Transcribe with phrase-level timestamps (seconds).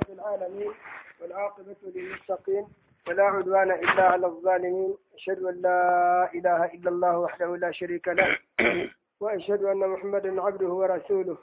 [0.00, 0.72] رب العالمين
[1.20, 2.66] والعاقبة للمتقين
[3.08, 4.96] ولا عدوان إلا على الظالمين.
[5.14, 8.38] أشهد أن لا إله إلا الله وحده لا شريك له
[9.20, 11.38] وأشهد أن محمدا عبده ورسوله.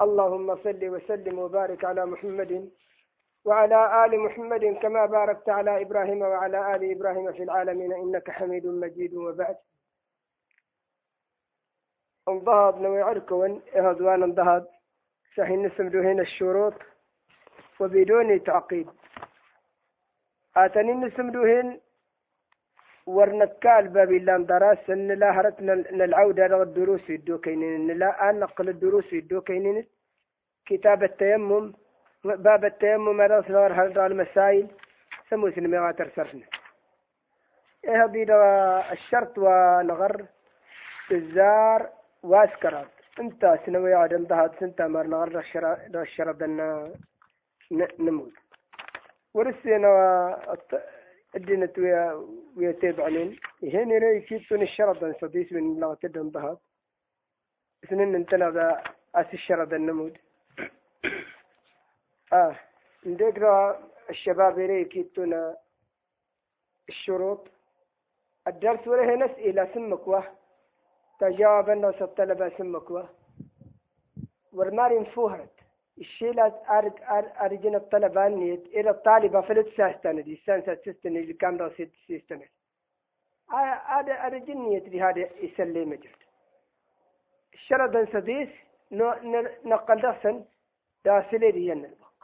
[0.00, 2.70] اللهم صل وسلم وبارك على محمد
[3.44, 7.92] وعلى آل محمد كما باركت على إبراهيم وعلى آل إبراهيم في العالمين.
[7.92, 9.14] إنك حميد مجيد.
[9.14, 9.56] وبعد.
[12.28, 14.66] انضهض نوي عركون إهدوان انضهض
[15.36, 16.74] سهين نسمدو هنا الشروط.
[17.82, 18.88] وبدون تعقيد.
[20.56, 21.80] آتني نسمدو هن
[23.06, 27.98] ورنكال باب اللام دراس ان لا هرتنا العودة على الدروس يدو كينين.
[27.98, 29.86] لا أن نقل الدروس يدو كينين.
[30.66, 31.72] كتاب التيمم
[32.24, 34.66] باب التيمم هذا صار هذا المسائل
[35.30, 36.46] سمو سنمي ترسرنا
[37.84, 38.22] إيه هذه
[38.92, 40.26] الشرط ونغر
[41.10, 41.88] الزار
[42.22, 42.92] واسكرات.
[43.20, 45.38] انت سنوي عاد انتهت سنتا مر نغر
[45.94, 46.42] الشرط
[47.72, 48.32] نموت
[49.34, 49.90] ورسينا
[51.36, 53.38] الدينة ويا ويا تابعين.
[53.62, 56.60] هنا رأي كيتون الشرط أن صديس من لا تدن ضهات
[57.90, 58.82] سنين انتنا ذا
[59.14, 60.18] أس الشرط النمود
[62.32, 62.56] آه
[63.06, 65.54] ندقرا الشباب رأي كيتون
[66.88, 67.48] الشروط.
[68.46, 70.24] الدرس وله نسئلة سمك وه
[71.20, 73.08] تجاوب الناس الطلبة سمك وه
[74.52, 75.61] ورمارين فوهرت.
[76.02, 76.96] الشيلة أرج
[77.44, 82.48] أرجن الطلبة نيت إلى الطالبة فلت ساستند السنس سيستن اللي كان رصيد سيستند
[83.94, 86.20] هذا أرجن نيت بهذا يسلي مجرد
[87.54, 88.48] الشرط سديس
[89.72, 90.44] نقل دسن
[91.04, 92.18] داسلي ديان البق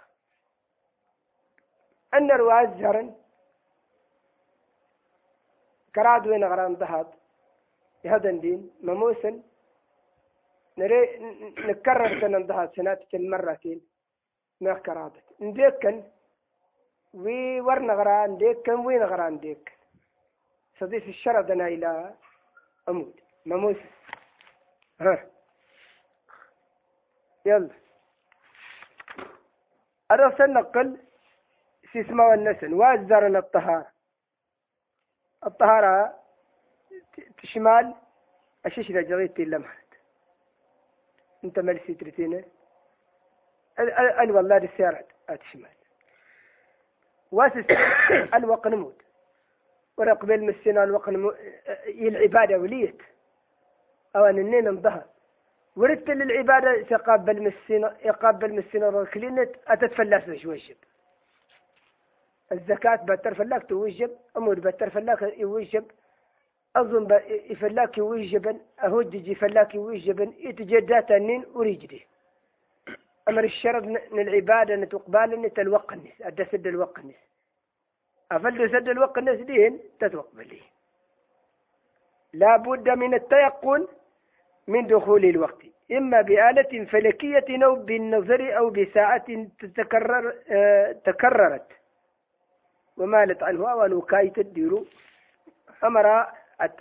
[2.14, 3.08] أن رواز زرن
[5.94, 7.08] كراد وين غران ذهب
[8.04, 9.42] هذا الدين مموسن
[10.78, 11.18] نري
[11.58, 13.80] نكرر سنة انتهى سنات مرتين
[14.60, 16.02] ما كرادت نديكن
[17.14, 19.72] وي ورنا غرا نديكن وين غرا نديك
[20.80, 22.14] صديق الشردنا إلى
[22.88, 23.76] أمود مموس
[25.00, 25.26] ها.
[27.46, 27.70] يلا.
[30.10, 30.96] أرسل نقل
[31.92, 33.86] في اسمه النسن وازرنا الطهارة
[35.46, 36.14] الطهارة
[37.42, 37.94] تشمال
[38.66, 39.87] أشيش رجعيتي لمحة
[41.44, 42.44] انت مالسي ترتينه
[44.20, 45.70] ال والله السيارة اتشمال
[47.32, 47.64] واسس
[48.38, 49.02] الوق نموت
[49.96, 51.36] ورقبل مسنا الوق نموت
[51.88, 53.02] العبادة وليت.
[54.16, 55.04] أو أن النين انظهر
[55.76, 60.76] وردت للعبادة يقابل مسنا يقابل مسنا ركلينت اتتفلس وجب
[62.52, 65.84] الزكاة بتر فلاك توجب أمور بتر فلاك يوجب.
[66.80, 72.06] أظن يفلاك ويجبن أهود فلاك ويجبن يتجدات النين وريجدي
[73.28, 77.22] أمر الشرط من العبادة نتقبال نتلوق الناس أدى سد الوق الناس
[78.32, 80.60] أفل سد الوق الناس دين تتوقبل
[82.32, 83.86] لا بد من التيقن
[84.68, 85.62] من دخول الوقت.
[85.92, 91.66] إما بآلة فلكية أو بالنظر أو بساعة تتكرر آه تكررت.
[92.96, 94.86] ومالت عنه أو كايت تديرو
[95.84, 96.26] أمر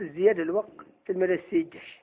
[0.02, 2.02] الزيادة الوقت المرسيجش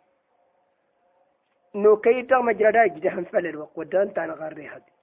[1.75, 4.95] نو كيتا مجردا جدهم فل الوقت ودان تانا غاري هذه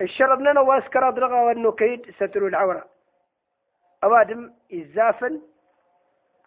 [0.00, 2.84] الشرط لنا واسكر أدرغا وانو كيد ستر العورة.
[4.04, 5.40] أوادم إزافا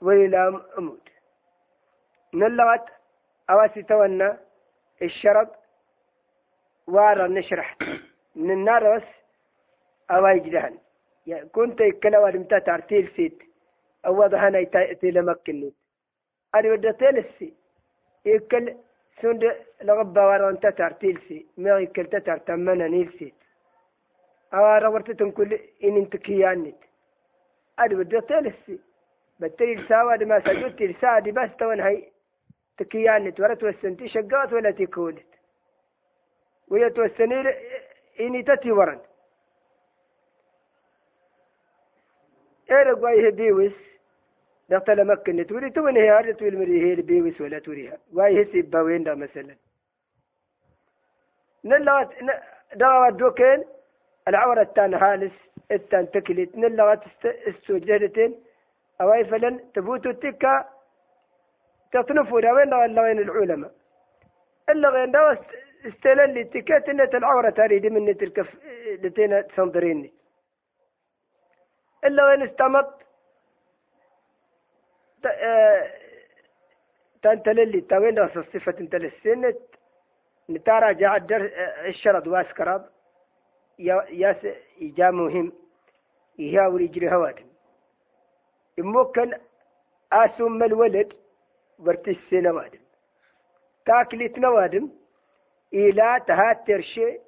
[0.02, 1.10] وإلى أمود.
[2.34, 2.86] نلغت
[3.50, 4.38] أواسي تونا
[5.02, 5.56] الشرط
[6.88, 7.78] وارا نشرح.
[8.36, 9.04] من النار بس
[10.12, 10.78] أواي جدهن.
[11.28, 13.44] يعني كنت يكلا ودمتا ترتيل سيت
[14.06, 14.64] أوضح أنا
[15.02, 15.74] تلمكني
[16.56, 17.54] أنا بدي تلسي
[18.26, 18.76] يكل
[19.22, 21.46] سند لغبا ورا تتر تلسي.
[21.58, 23.34] ما يكل تتر تمنا نيلسي
[24.54, 26.76] أو رورت تنقل إن انت كيانت
[27.80, 28.80] أنا بدي تلسي
[29.40, 32.12] بتري ساوى ما سجدت لسادي بس تون هاي
[32.78, 35.26] تكيانت ورت وسنتي شقات ولا تكولت.
[36.68, 37.50] ويا توسني
[38.20, 39.00] إني تتي ورن
[42.72, 43.74] رقواي هديوس
[44.70, 49.04] دقت مكن توري توني هي عرض تقول مري هي بيوس ولا توريها واي هسي باوين
[49.04, 49.56] دا مثلا.
[51.64, 52.10] نلا
[52.76, 53.64] دعوة دوكين
[54.28, 55.34] العورة التان هالس
[55.72, 56.56] التان تكلت.
[56.56, 57.00] نلا
[57.48, 58.36] السجدتين
[59.02, 60.66] أواي فلن تبوتو تكا
[61.92, 63.72] تطنفوا دا وين ولا وين العلماء.
[64.70, 65.38] إلا غين دا
[65.86, 68.46] استلل تكات إنة العورة تريد من تلك
[69.04, 70.14] لتينا تنظريني.
[72.06, 73.05] إلا وين استمت
[77.22, 79.56] تنتللي تاوين راس الصفة انت للسنة
[80.50, 81.18] نتارا جاء
[81.88, 82.90] الشرط واسكراب
[83.80, 84.48] ياس
[84.82, 85.54] إجا مهم.
[86.40, 87.46] إيها ورجل هوادم
[88.78, 89.34] يمكن
[90.14, 91.14] أسم الولد
[91.80, 92.80] برتس نوادم
[93.86, 94.90] تاكلت نوادم
[95.74, 97.20] إلى تهات ترشي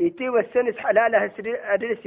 [0.00, 1.32] إتي والسنس حلالة
[1.74, 1.98] أدرس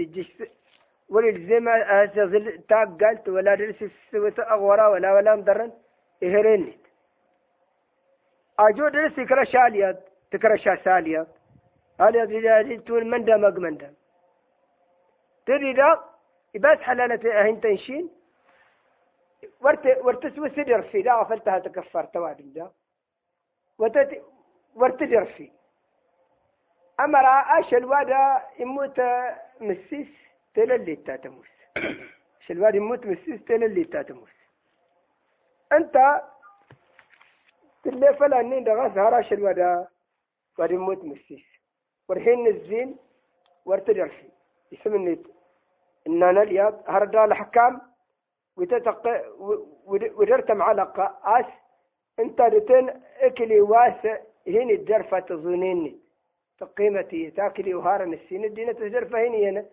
[1.10, 5.72] وللزم أزل تاك قالت ولا درس سوت أغورا ولا ولا مدرن
[6.24, 6.88] إهرينيت
[8.60, 11.28] أجو درس تكرا شاليات تكرا شاساليات
[12.00, 13.94] هذا في تقول من دمج من دم
[15.46, 16.00] تدري لا
[16.56, 18.10] بس حلالة أهين تنشين.
[19.62, 22.72] ورت ورتسوي سدر في لا غفلتها تكفر توادم دا.
[23.78, 24.24] وتت
[24.76, 25.52] ورتدر في.
[27.00, 27.26] أمر
[27.60, 29.02] أش الوادا يموت
[29.62, 30.08] مسيس.
[30.54, 31.48] تللي تاتموس
[32.42, 34.30] أش الوادا يموت مسيس تللي تاتموس
[35.72, 36.22] أنت
[37.84, 39.88] تلي فلا نين دغاس هراش الوادا
[40.60, 41.46] وادي يموت مسيس.
[42.10, 42.98] ورحين الزين
[43.66, 44.30] ورتدر في
[44.72, 45.24] يسمني
[46.08, 47.82] إننا الياب هردا الحكام
[48.58, 49.04] وتتق
[50.20, 51.46] ودرت معلقة أس.
[52.20, 54.18] أنت رتن أكلي واسع
[54.48, 56.00] هنا الدرفة تظنيني.
[56.60, 59.66] تقيمتي تاكلي وهارا السين الدينة تجرفة هنا هنا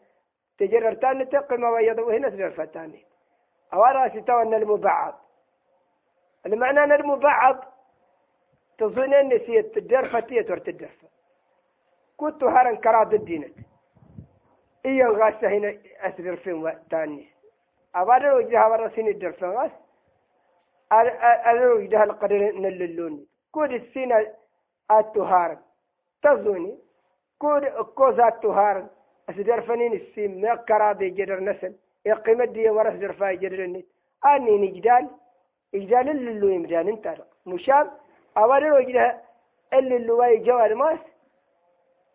[0.59, 3.07] تجررتان تقيمة ويض وهنا تجرفة تاني
[3.75, 5.15] أورا ستوى أن المبعض.
[6.47, 7.65] المعنى أن المبعض
[8.79, 11.09] تظنين نسيت الدرفة تيت الدرفة
[12.17, 13.49] كنت هارا كراد الدينة
[14.87, 17.29] إيا غاسة هنا أسر فين تاني
[17.95, 19.71] أبادر وجدها ورسين الدرسان
[20.93, 23.27] أبادر وجدها القدر نللوني.
[23.53, 24.35] كود السنة
[24.91, 25.59] التهار
[26.23, 26.79] تظني.
[27.39, 28.87] كود كوزا التهار
[29.31, 31.75] أسدر فنين السين ما كرادي جدر نسل.
[32.07, 33.87] يقيم الدية ورس درفاي جدر النت
[34.27, 35.09] أني نجدال
[35.75, 37.15] إجدال اللي يمدان انت.
[37.47, 37.91] مشاب
[38.37, 39.23] أبادر وجدها
[39.73, 40.99] اللي اللي جوال ماس.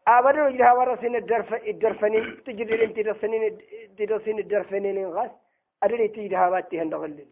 [0.07, 3.57] أبادر وجدها ورسين الدرف الدرفنين تجري انت درسنين
[3.99, 5.31] درسين الدرفنين غاس.
[5.83, 7.25] أدري تيجي هاباتي هندغلل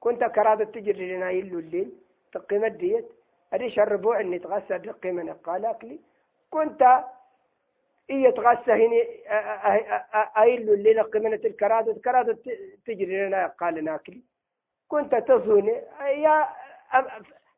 [0.00, 1.92] كنت كرادة تجري لنا يلو الليل
[2.32, 3.08] تقيمة ديت
[3.52, 6.00] أدري شربوا أني تغسى تقيمة نقال أكلي
[6.50, 7.04] كنت
[8.10, 9.00] إيه تغسى هني
[10.38, 12.38] أيلو الليل قيمة الكرادة الكرادة
[12.86, 14.22] تجري لنا قال ناكلي
[14.88, 15.68] كنت تظن
[16.00, 16.48] يا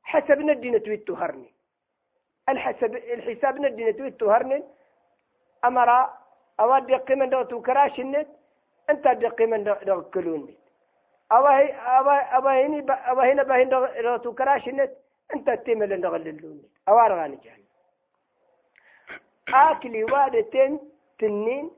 [0.02, 1.54] حسب ندينا تويت تهرني.
[2.48, 4.62] الحسب الحساب ندينا تويت تهرني.
[5.64, 6.10] أمر
[6.60, 8.28] أودي قيمة دوتو كراش النت
[8.90, 10.54] أنت دقي من دقلوني
[11.32, 11.52] أبا
[11.98, 13.68] أبا أبا هني أبا هنا بهين
[14.06, 14.92] راتو كراش النت
[15.34, 17.61] أنت تيمل دغللوني أوار غاني جان
[19.48, 20.80] آكلي وادتين
[21.18, 21.70] تنين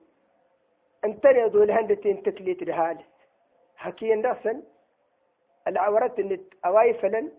[1.04, 3.06] أنت يدول هندتين تكليت الهالس
[3.76, 4.62] حكي نفسن
[5.68, 7.32] العورات النت أواي فلن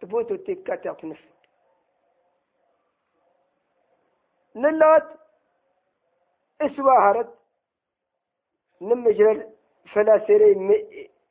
[0.00, 1.20] تفوتوا تيكات يطنف
[4.56, 5.02] نلوت
[6.60, 7.34] اسواهرت
[8.80, 9.46] نم جل
[9.92, 10.50] فلا سيري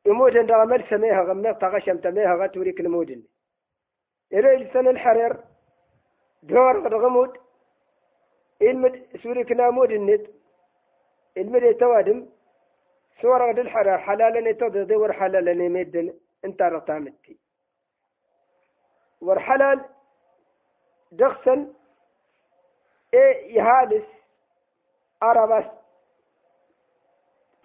[0.06, 3.24] يموت عند غمل سميها غمل تغشم تميها غتوريك المودن
[4.34, 5.38] إلى لسان الحرير
[6.44, 7.43] دور غمود
[8.70, 10.26] المد سوريك نامود النت
[11.38, 12.30] المد يتوادم
[13.22, 16.14] سورة غد الحرير حلالا يتوضي دور حلالا يمدن
[16.46, 17.38] إنت رطامتي
[19.22, 19.86] والحلال
[21.12, 21.74] دخسن
[23.14, 24.06] إيه يهالس
[25.24, 25.66] أربس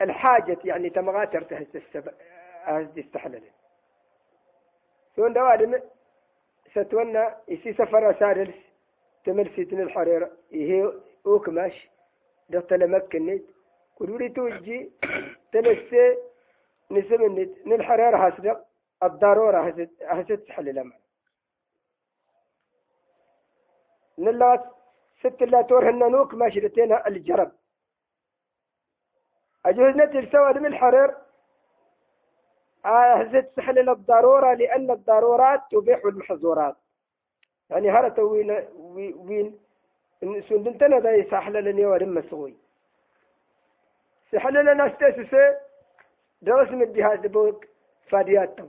[0.01, 2.15] الحاجة يعني تمغاتر تهز السب
[2.63, 3.43] هز استحلل
[5.17, 5.81] سون دوادم
[6.71, 8.68] ستونا يسي سفر سادلس
[9.25, 10.93] تمرسي تن الحريرة إيه
[11.27, 11.89] أوكماش
[12.49, 13.45] دغت لمكنت
[14.01, 14.91] كدوري توجي
[15.53, 16.17] تنسي
[16.91, 18.65] نسمنت نالحريرة هسدق
[19.03, 21.09] الضرورة هسد هسد تحلل معنا
[24.19, 24.65] نلات
[25.21, 27.53] ست لا تورهن نوك ما شرتينها الجرب.
[29.67, 31.15] أجهزنا السواد من الحرير
[32.87, 36.77] أهزت سحل الضرورة لأن الضرورات تبيح المحظورات.
[37.71, 38.65] يعني هرت وين
[39.17, 39.59] وين
[40.23, 42.55] سندنتنا ذا يسحل لنا ورم سوي
[44.33, 45.35] سحل لنا استاسس
[46.43, 47.67] درس من الجهاز بوك
[48.09, 48.69] فادياتهم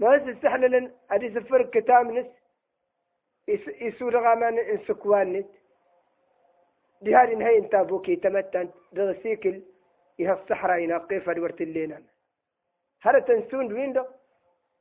[0.00, 2.26] ما سحل لنا أدي سفر كتامنس
[3.48, 5.46] يسور غامان إنسكوان نت.
[7.02, 8.70] دهار هاي انتابوكي تمتن.
[8.92, 9.62] درسيكل
[10.20, 12.02] إها الصحراء ينقي فدورت اللينا
[13.02, 14.04] هل تنسون ويندو.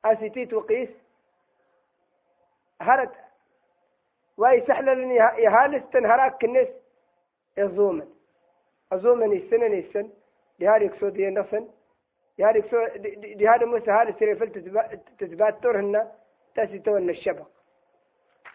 [0.06, 0.90] أسيتيت وقيس.
[2.82, 3.12] هرت
[4.38, 4.94] واي سحلة
[5.46, 6.68] يهالستن هراك الناس
[7.58, 8.08] يزومن.
[8.92, 10.10] أزومن السنة السن
[10.60, 11.70] لهذا يكسود ينصن
[12.40, 13.08] لهذا يكسود
[13.42, 14.52] لهذا موسى هذا سريفل
[15.20, 16.12] تثبات تورهن.
[16.56, 17.48] تاسي تون الشبق.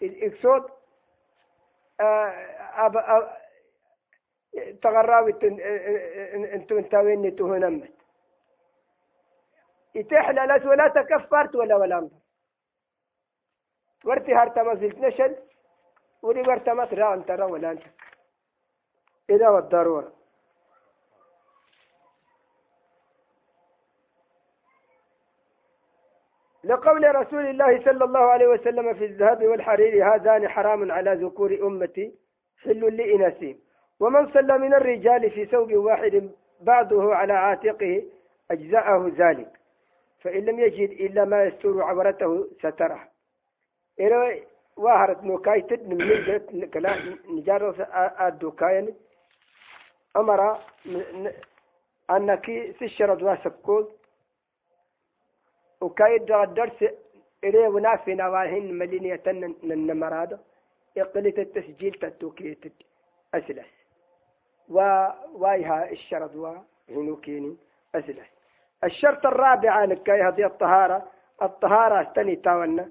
[0.01, 0.71] يكسود
[4.83, 5.33] تغراوي
[6.55, 7.93] إنتو انتاوين تهنمت
[9.95, 12.26] يتحللت ولا تكفرت ولا ولا أنظر.
[14.07, 15.37] ورتي هارتا ما زلت نشل
[16.23, 17.83] ولي ورتا ما ترى أنت ولا أنت.
[19.31, 20.13] إذا والضرورة.
[26.65, 32.15] لقول رسول الله صلى الله عليه وسلم في الذهب والحرير هذان حرام على ذكور أمتي
[32.63, 33.59] حل لإناسهم
[34.01, 38.03] ومن صلى من الرجال في ثوب واحد بعضه على عاتقه
[38.51, 39.49] أجزأه ذلك.
[40.21, 43.16] فإن لم يجد إلا ما يستر عورته ستره.
[44.01, 44.43] إلى
[44.77, 45.99] واهرت نوكايتد من
[46.75, 46.97] كلا
[47.29, 47.83] نجارة
[48.29, 48.95] الدوكاين
[50.17, 50.59] أمر
[52.11, 53.93] أنك سشرد واسكول
[55.81, 56.85] وكايد الدرس
[57.45, 60.39] إليه ونافي نواهن ملينية النمرادة
[60.99, 62.73] إقلت التسجيل تتوكيت
[63.35, 63.67] أسلس
[64.69, 64.79] و
[65.35, 67.57] وايها الشرد وهنوكيني
[67.95, 68.27] أسلس
[68.85, 71.09] الشرط الرابع لكي هذه الطهارة
[71.43, 72.91] الطهارة تني تاونا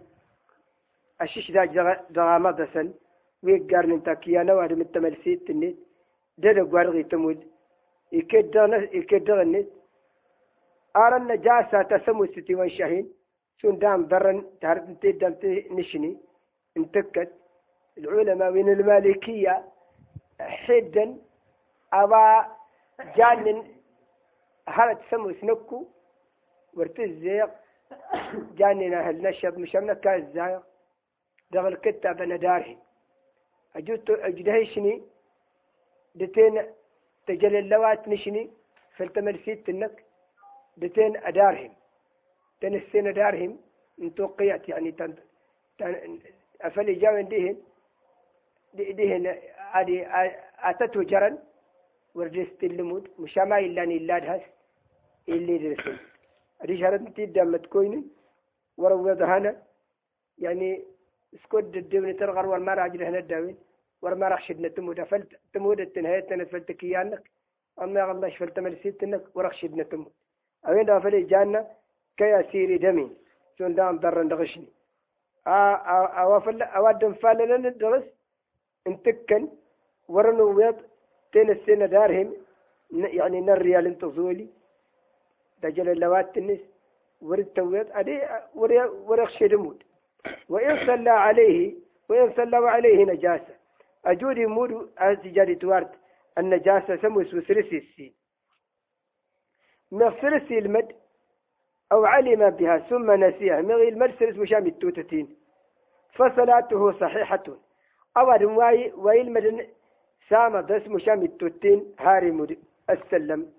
[1.22, 1.66] الشيش ذا
[2.10, 2.94] دغامة دسن
[3.44, 5.78] ويقارن انتا كيانا وعد من التملسيت النت
[6.38, 7.48] دادا قوارغي تمود.
[8.12, 9.68] يكدغ النت
[10.96, 13.14] أرى النجاسة تسمو ستي وانشاهين
[13.58, 15.36] شون دام ضرن تعرف انت دام
[15.72, 16.18] نشني
[16.78, 17.32] انتكت.
[17.98, 19.64] العلماء من المالكية
[20.40, 21.18] حدا
[21.94, 22.46] أبا
[23.18, 23.64] جانن
[24.70, 25.88] هذا تسمو سنكو؟
[26.74, 27.50] ورتزيق
[28.58, 30.64] جانن أهل نشب مشمنا كالزايق
[31.56, 32.78] دغل كتاب نداره
[33.76, 34.94] أجوت أجدهشني
[36.16, 36.56] دتين
[37.28, 38.44] تجل اللوات نشني؟
[38.98, 39.96] فلتمر سيت النك
[40.78, 41.74] دتين أدارهم.
[42.62, 43.52] تنسين أدارهم
[44.02, 45.14] انتوقيت يعني تن
[46.62, 47.58] أفلي جاوين ديهن؟
[48.74, 49.26] ديهن
[49.74, 49.98] هذه
[50.70, 51.38] أتته جرن؟
[52.16, 54.42] ورجست اللمود؟ مشاما إلا إلا دهس
[55.30, 55.98] اللي درسل
[56.66, 58.12] ريشارد تيدا متكوين
[58.78, 59.22] وروض
[60.38, 60.95] يعني
[61.44, 63.58] سكود الدون ترغر والمرا عجل هنا الداوين
[64.02, 67.24] ورما راح شدنا تمود فلت تمود التنهاية تنفلت كيانك
[67.82, 70.12] أما الله شفلت ملسيت انك ورخ شدنا تمود
[70.68, 71.68] أوين دا فلي جانا
[72.18, 73.08] كي أسيري دمي
[73.58, 74.68] شون دام ضر دغشني.
[75.48, 78.04] أوافل أوادم فالنا الدرس
[78.88, 79.48] انتكن
[80.08, 80.78] ورنو ويض
[81.32, 82.34] تين السنة دارهم
[82.92, 84.48] يعني نريال انتظولي
[85.64, 86.60] دجل اللوات النس
[87.22, 88.22] ورد تويض أدي
[89.08, 89.84] ورخ شدمود
[90.50, 91.76] وإن صلى عليه
[92.10, 93.56] وإن صلى عليه نجاسة.
[94.06, 95.90] أجودي مود أزجاري توارد
[96.38, 98.14] النجاسة سموس وسرسي السين
[99.92, 100.96] مغسرسي المد
[101.92, 103.62] أو علم بها ثم نسيها.
[103.62, 105.38] مغي المرسلس مشام التوتتين
[106.14, 107.44] فصلاته صحيحة.
[108.18, 109.68] أو واي واي المدن
[110.30, 112.58] سام دس مشام التوتين هاري مود
[112.90, 113.52] السلم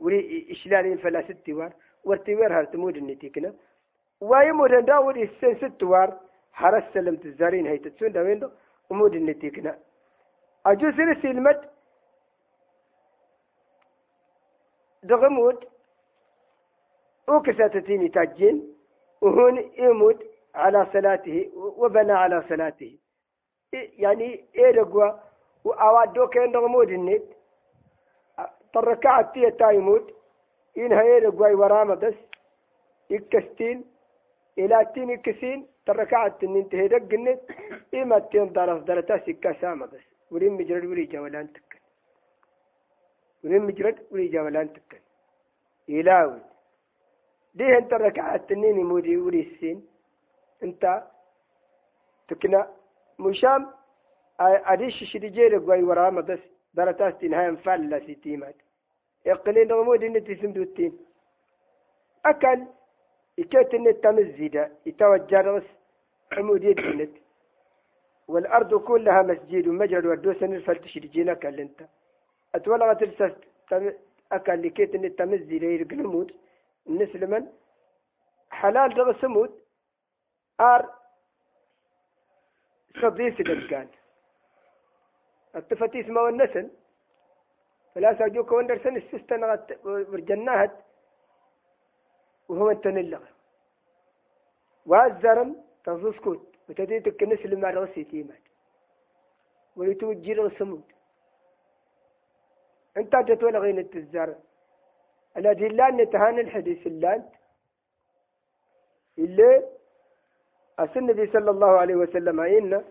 [0.00, 1.72] وري إشلالين فلا ستوار
[2.04, 3.54] ورتوار هرتمود النتيكنا
[4.20, 6.20] واي مود داود السن ستوار
[6.52, 8.50] حرس سلم تزارين هي تتسون دا ويندو
[8.90, 9.78] ومود النتيكنا
[10.66, 11.60] أجو سرسي المد
[15.02, 15.64] دغمود
[17.28, 18.76] وكساتتين تاجين
[19.20, 20.22] وهون يموت
[20.54, 22.98] على صلاته وبنى على صلاته.
[23.72, 25.10] يعني إيه رقوا
[25.64, 27.22] وأوادو كان دغمود النت
[28.74, 30.14] تركعت تية يموت
[30.78, 32.14] إنها إيه رقوا ورامة بس
[33.10, 33.84] يكستين
[34.58, 37.40] إلى تين يكسين تركعت النت هي دق النت
[37.94, 40.00] إما تين ضرف درتا سكا سامة بس.
[40.30, 41.78] ورين مجرد وريجا ولا انتكن
[43.44, 44.98] ورين مجرد وريجا ولا انتكن
[45.88, 46.40] يلاوي
[47.54, 49.86] ديه انت ركعت النين مودي وري السين
[50.62, 51.02] انت
[52.28, 52.72] تكنا
[53.18, 53.70] مشام
[54.40, 56.38] أديش شدي جيرك ورا بس.
[56.74, 58.54] درتاس تنهاية مفعل لا ستيمات
[59.26, 60.98] إقلين رمود ان تسمدو التين
[62.26, 62.60] أكل
[63.38, 65.62] ان تمزيدا يتوجه رس
[66.32, 67.10] عمود يدنت
[68.28, 71.86] والأرض كلها مسجد ومجرد ودوسن فلتشري جينك انت
[72.54, 73.36] أتولغت السست
[74.32, 76.32] أكل لكيت إن التمزي لي القلمود
[76.86, 77.46] النسلمن
[78.50, 79.50] حلال دغ سمود
[80.60, 80.90] آر
[83.02, 83.88] صديس دكان
[85.56, 86.70] التفتيس ما والنسل.
[87.94, 90.85] فلا ساجوك وندرسن السستن ورجناهت.
[92.48, 93.22] وهو التنلغ
[94.86, 98.42] والزرم تنصصكوت وتديتك النسل مع رغسي تيمات.
[99.76, 100.84] ويتوجي السمود
[102.96, 104.34] أنت جت ولا غين التزار
[105.36, 107.28] الأدلة نتهان الحديث اللانت.
[109.18, 109.66] اللي
[110.78, 112.84] أسن النبي صلى الله عليه وسلم إن.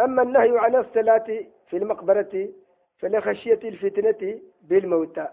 [0.00, 2.48] أما النهي عن الصلاة في المقبرة
[2.98, 5.28] فلخشية الفتنة بالموتى.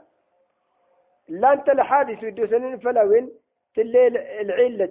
[1.27, 3.31] لا أنت الحادث ودوسن فلوين
[3.75, 4.07] تلي
[4.41, 4.85] العلة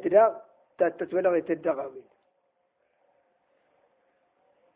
[0.78, 2.04] دا تتولغي تدغاوين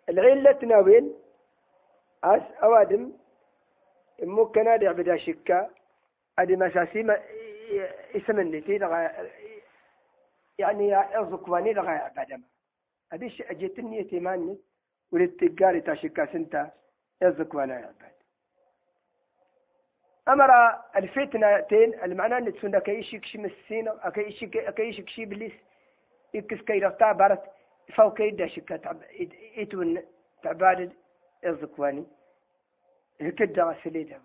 [0.08, 1.14] العلة ناوين
[2.24, 3.12] أس أوادم
[4.22, 5.70] ممكن أدع بدا شكا
[6.38, 7.22] أدي مساسي ما
[8.16, 8.76] اسمني تي
[10.58, 12.42] يعني أزقواني لغاية بعدما
[13.12, 14.58] أديش أجيتني يتيماني
[15.12, 16.70] وللتجاري تاشكا سنتا
[17.22, 17.94] يزقوانا يا
[20.32, 20.50] أمر
[20.96, 25.52] الفتنتين المعنى أن تسونا كيشك شي مسينا أكيشك أكيشك شي بليس
[26.34, 27.42] يكس كي رفتا بارت
[27.96, 29.02] فوق يدا شكا تعب
[29.56, 30.02] يتون
[30.42, 30.92] تعباد
[31.44, 32.04] يزقواني
[33.20, 34.20] هكذا سليدا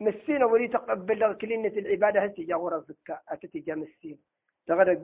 [0.00, 4.16] مسينا ولي تقبل كلمة العبادة هتجا ورا الزكاة أتتجا مسينا
[4.66, 5.00] تغرق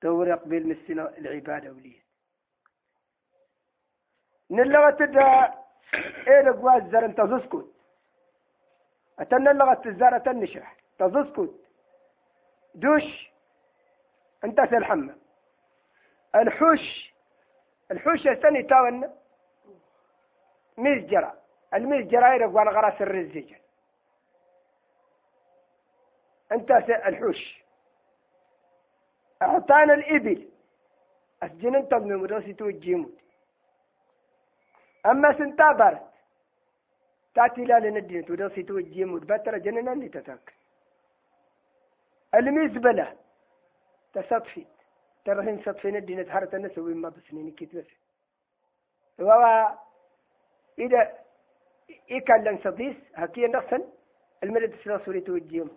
[0.00, 2.00] تورق بالمسينا العبادة وليه
[4.50, 5.54] نلغة تدا
[6.28, 7.77] إيه لقوا الزر تزسكت
[9.20, 11.54] أتنا اللغة الزارة تنشرح تزسكت.
[12.74, 13.30] دوش
[14.44, 15.14] أنت الحمى
[16.34, 17.14] الحوش
[17.90, 19.14] الحوش الثاني تاون
[20.76, 21.34] مزجرة
[21.74, 23.60] المزجرة يرقوا على غراس الرزيجة
[26.52, 27.64] أنت الحوش.
[29.42, 30.48] أعطانا الإبل.
[31.42, 33.18] أسجن أنت من مدرسة توجيمود
[35.06, 36.07] أما سنتابرت
[37.38, 40.54] تأتي لا لندين تدرسي توجي مدبتر جننا اللي تتاك
[42.34, 43.16] المزبلة
[44.14, 44.66] تصطفي
[45.24, 47.90] ترهن صطفي ندين تحرت الناس وما بسنين كيت بس
[49.18, 49.68] وهو
[50.78, 51.12] إذا
[52.10, 53.82] إيكال لن صديس هكي نقصن
[54.42, 55.70] الملد سلاسوري توجيهم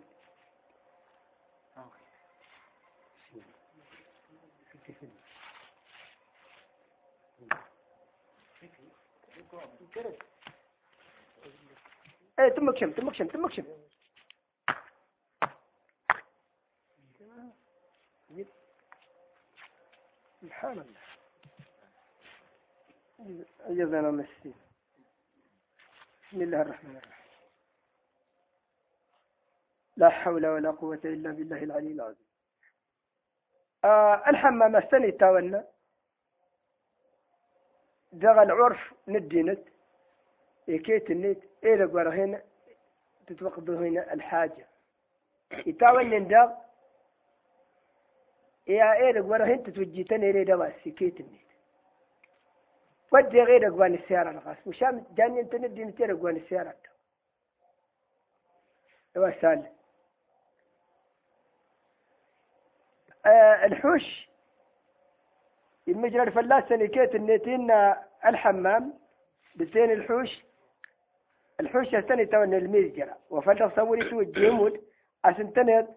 [12.42, 13.66] إيه تمك شم تمك شم تمك شم
[20.42, 21.02] سبحان الله.
[23.60, 24.54] أجزنا مسين
[26.28, 27.22] بسم الله الرحمن الرحيم.
[29.98, 32.26] لا حول ولا قوة إلا بالله العلي العظيم.
[33.84, 35.68] آه الحمام السنة تاولنا
[38.12, 39.71] دغ العرف ندينت
[40.72, 42.42] إكيت النت إيه لقوا هنا
[43.28, 44.68] تتوقف هنا الحاجة.
[45.52, 46.52] يتاول نندغ
[48.68, 51.42] يا إيه لقوا هنا تتوجي تاني ريدا واسكيت النت
[53.12, 56.74] ودي غير أقوان السيارة الغاس وشام جاني انت ندي نتير أقوان السيارة.
[59.18, 59.72] هو سال
[63.26, 64.30] آه الحوش
[65.88, 67.72] المجرى الفلاس نكيت النتين
[68.26, 69.02] الحمام.
[69.56, 70.44] بسين الحوش
[71.62, 74.82] الحوش الثاني تون الميزجرة وفلق صوري تو الجمود؟
[75.26, 75.88] عشان تنت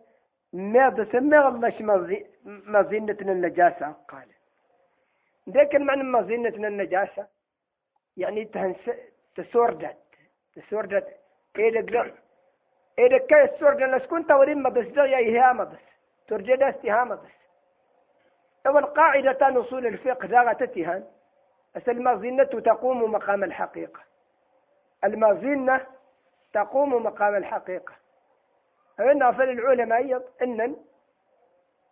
[0.52, 1.38] ما بسمى
[1.94, 3.94] الله مظنة النجاسة.
[4.08, 4.28] قال.
[5.50, 7.26] ذاك المعنى مظنة النجاسة.
[8.16, 8.90] يعني تهنس
[9.36, 9.96] تسوردت.
[10.56, 11.06] تسوردت.
[11.58, 12.14] إيه دق
[12.98, 15.84] إيه كاي السوردت لسكون تورين ما بس ده يا ما بس.
[16.28, 17.34] ترجع ده استهامة بس.
[18.66, 21.04] أول قاعدة أصول الفقه ذا تتهان
[21.88, 24.00] المظنة تقوم مقام الحقيقة.
[25.04, 25.86] المظنة
[26.52, 27.92] تقوم مقام الحقيقة.
[28.98, 30.76] فإن فل العلماء أيضا أن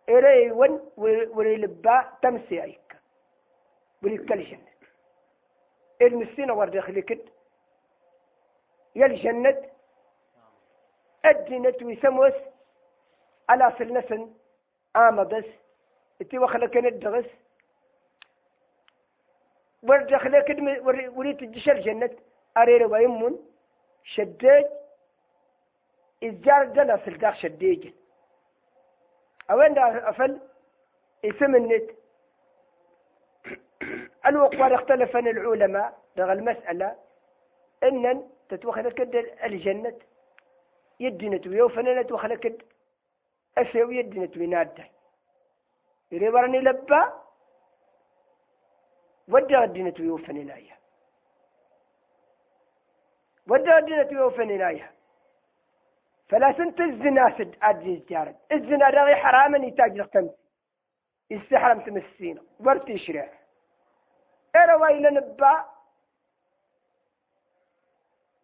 [0.09, 2.95] إليون وللباء تمسيعك
[4.03, 4.59] وللكلشن
[6.75, 7.25] يخليك
[8.95, 9.61] يا الجنة
[11.25, 12.33] الجنة ويسموس
[13.49, 14.33] على سلنسن
[14.95, 15.45] آما بس
[16.21, 17.25] إتي وخلك ندغس
[19.83, 20.57] ورد يخليك
[21.17, 22.09] وريت الجشر جنة
[22.57, 23.49] أرير ويمون
[24.03, 24.67] شديد.
[26.23, 27.93] إزجار جنا في الداخل شديد.
[29.51, 30.39] أوين أفل؟
[31.25, 31.89] اسم النت.
[34.27, 35.97] الوقوار اختلف العلماء.
[36.17, 36.95] لغى المسألة.
[37.83, 39.99] إن تتوخذ كد الجنة.
[40.99, 42.61] يدنت ويوفننت وخلكد
[43.57, 44.83] أسيو يدنت وينادة
[46.11, 47.23] يريبرني لبا.
[49.27, 50.77] ودى الدنت ويوفن إليها
[53.49, 54.91] ودى الدنت ويوفن إليها
[56.29, 60.31] فلا سنت الزنا سد أدري جارد الزنا رغي حراما يتاج تمس
[61.31, 63.29] يستحرم تمسينا ورتي شرع
[64.55, 65.65] إلى وين نبا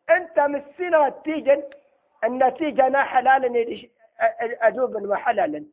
[0.09, 1.63] أنت مسينا تيجن
[2.23, 3.77] النتيجة أنا حلالا
[4.67, 5.65] أدوبا وحلالا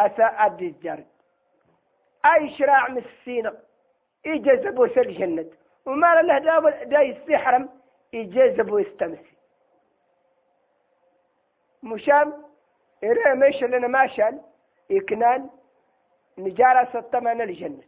[0.00, 1.06] أساء أدري جارد
[2.26, 3.52] أي شراع مسينا
[4.24, 5.50] يجذبوا سل جنة
[5.86, 6.38] وما له
[6.84, 7.79] دا يستحرم
[8.12, 9.36] يجذب ويستمسي
[11.82, 12.44] مشام
[13.04, 14.42] إرى لنا ماشان
[14.90, 15.50] إكنان
[16.38, 17.82] نجارة ستمان الجنة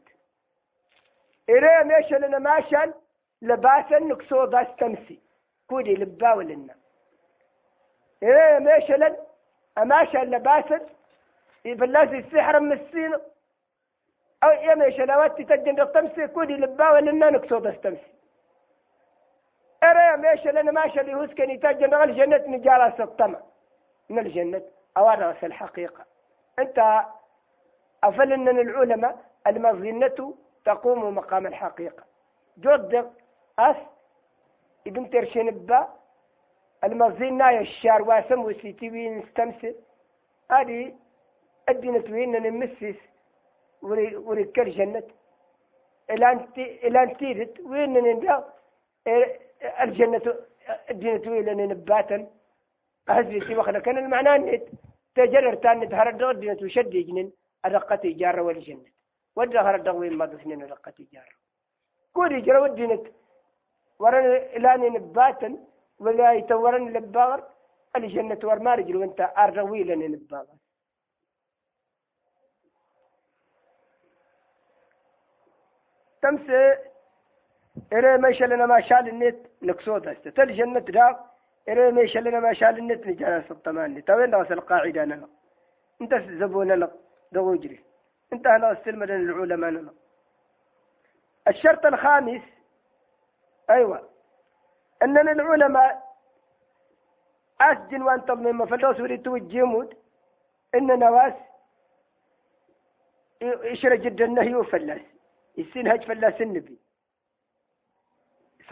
[1.51, 2.95] إرى لنا ماشان
[3.43, 5.21] لباسا نكسو دا استمسي
[5.69, 6.75] كودي لباول لنا
[8.23, 9.17] إرى ميش لنا
[9.79, 10.81] أماشان لباسا
[11.65, 13.15] يبلاس السحر من السين.
[14.45, 18.13] أو يميش لوات تتجن تمسي كودي لباول لنا نكسو دا استمسي
[19.83, 23.43] أرى ميش لنا ماشا اللي هسكن يتجن الجنة نجارة ستمان
[24.09, 24.63] من الجنة.
[24.97, 26.05] أو في الحقيقة.
[26.59, 27.03] أنت
[28.05, 29.17] أفل أن العلماء
[29.47, 32.05] المظنة تقوم مقام الحقيقة.
[32.59, 33.13] جد
[33.59, 33.77] أس
[34.87, 35.89] ابن ترشين با
[36.85, 39.75] المظنة الشار واسم وسيتيوين استمسر
[40.51, 40.93] هذه
[41.69, 42.97] الدين توين نمسس
[43.83, 45.03] وريكر جنة
[46.85, 48.45] الان تيرت وين نندا
[49.63, 50.35] الجنة
[50.91, 52.31] الدين توين نباتا.
[53.09, 54.69] أهزي وخلا كان المعنى نت
[55.15, 57.33] تجرر تان تهر الدغ دينة وشد جنين
[57.65, 58.91] أرقتي جار والجنة
[59.37, 61.37] ودهر الدغ وين ما دفنين أرقتي جار
[62.13, 63.05] كوري جرى ودينة
[63.99, 64.25] ورن
[64.57, 65.59] إلاني نباتا.
[65.99, 67.45] ولا يتورن لباغر.
[67.97, 70.57] الجنة ور ما رجل وانت أرغوي لني نباغر.
[76.23, 76.51] تمس
[77.93, 81.15] إرى ما شلنا ما شال النت نقصود تل جنة داغ
[81.69, 85.29] إيه ما يشلنا ما شال النت نجانا سطمان توين نغس القاعدة أنا
[86.01, 86.93] أنت زبون لك
[87.33, 87.81] دو يجري
[88.33, 89.93] أنت أنا استلم العلماء أنا
[91.49, 92.43] الشرط الخامس
[93.71, 94.09] أيوة
[95.03, 96.03] أننا العلماء
[97.61, 99.95] أسجن وأنت من فلوس وريد توجيمود
[100.75, 101.35] إن نواس
[103.43, 105.01] يشرى جدا النهي وفلاس
[105.57, 106.79] يسين فلاس النبي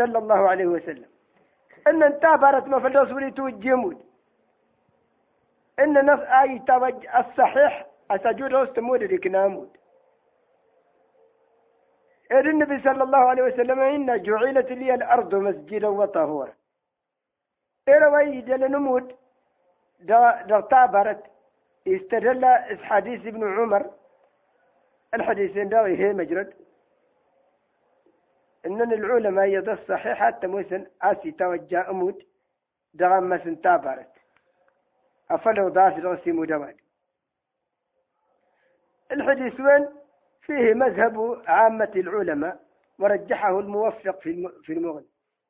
[0.01, 1.11] صلى الله عليه وسلم.
[1.87, 3.99] إن انتابرت ما فلوس ولي توجمود
[5.79, 9.71] إن نف آي توج الصحيح أسجود روست مود ديك نامود.
[12.33, 16.55] النبي صلى الله عليه وسلم إن جعلت لي الأرض مسجدا وطهورا.
[17.89, 19.07] إلى ويد نمود؟
[20.01, 21.23] دا تابرت
[21.89, 22.45] استدل
[22.89, 23.83] حديث ابن عمر.
[25.15, 26.51] الحديثين ده هي مجرد.
[28.67, 32.23] إنن العلماء يد الصحيح حتى مثلا أسي توجه أمود
[32.95, 34.13] دغم مثلا تابرت
[35.31, 36.75] أفلو ضاس رأسي مدوان.
[39.13, 39.89] الحديث وين؟
[40.43, 42.61] فيه مذهب عامة العلماء
[42.99, 44.21] ورجحه الموفق
[44.63, 45.07] في المغني.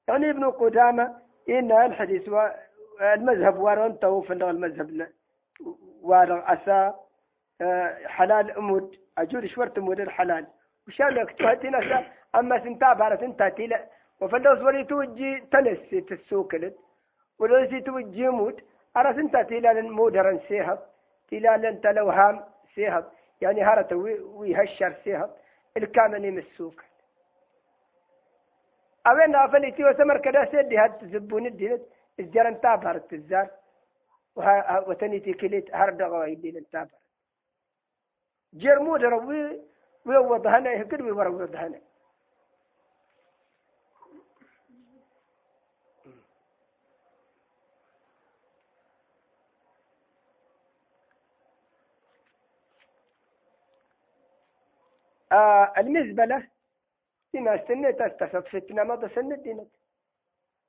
[0.08, 1.16] يعني ابن قدامة
[1.48, 2.30] إن الحديث
[3.00, 5.08] المذهب وارنته في المذهب
[6.02, 6.94] وار أسا
[7.60, 8.96] آه، حلال أمود.
[9.18, 10.46] أجور شورت أمود الحلال
[10.88, 11.80] وشان لك تهتنا
[12.34, 13.86] أما سنتا بارة سنتا تيلا.
[14.20, 16.76] وفلوس ولي توجي تلس تسوكلت.
[17.38, 18.58] ولو توجي موت.
[18.96, 20.78] أرى سنتا تيلا مودرا سيهب.
[21.28, 23.04] تيلا لن تلوهام سيهب.
[23.40, 25.30] يعني هارت ويهشر سيهب.
[25.76, 26.84] الكامل مسوك
[29.06, 31.78] أوين أفلي تيو سمر كدا سيدي هاد تزبون الدين
[32.20, 33.48] الجرن تابر التزار
[34.86, 36.98] وتنيتي كليت هرد غايدين التابر.
[38.54, 39.60] جرمود روي
[40.06, 41.76] ويوضهنا يهكر ويوضهنا.
[41.76, 41.89] آه
[55.78, 56.48] المزبلة
[57.36, 59.70] إما سنة استفتنا ماذا سنة دينت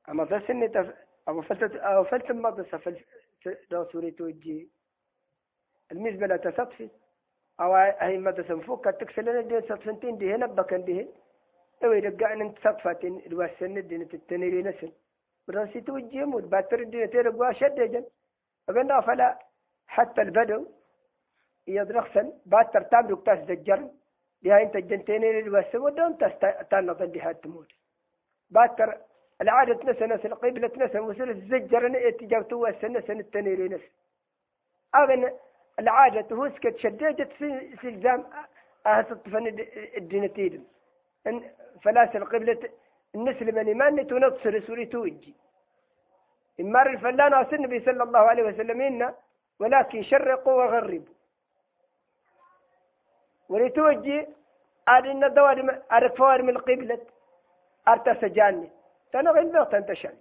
[0.10, 0.94] أما ذا سنة
[1.28, 3.06] أو فلت أو فلت ماذا سفل
[3.72, 4.70] لو سوري توجي.
[5.92, 6.90] المزبلة تصطفي
[7.60, 11.08] أو هي ماذا سنفوك تكسلنا دين صطفنتين دي هنا بكن دي
[11.84, 14.92] أو يرجع أن تصطفاتين الواسنة دينت التنيري نسل.
[15.48, 18.06] براسي توجي مود باتر دينة ترجع شدجا
[18.70, 19.40] أبنا فلا
[19.88, 20.68] حتى البدو.
[21.68, 22.34] يدرخسن.
[22.46, 24.01] باتر تامرك تاس دجرن.
[24.44, 26.18] لها إنت الجنتين بس ودون
[26.70, 27.72] تنظن بها تموت.
[28.50, 28.98] باتر
[29.42, 33.90] العادة نسى نسى القبلة نسى وسل الزجر اتجابتوا السنة سنة التنيري نسى.
[34.96, 35.32] أغن
[35.80, 38.26] العادة هو سكت شدجت في إلزام
[38.86, 39.48] أهسط فن
[39.98, 40.68] الدينتين
[41.28, 41.44] إن
[41.84, 42.70] فلاس القبلة
[43.16, 45.36] النسل من إيمان تنصر سوري توجي.
[46.60, 49.16] إمار الفلان النبي صلى الله عليه وسلم إنا
[49.60, 51.14] ولكن شرقوا وغربوا.
[53.52, 54.28] ولتوجي
[54.88, 55.58] أن الدوار
[55.92, 57.02] أرفوار من القبلة.
[57.88, 58.70] أرتسجاني
[59.12, 60.16] تنغي البغت انتشل